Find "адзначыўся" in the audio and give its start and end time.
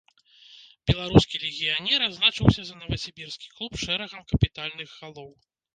2.09-2.61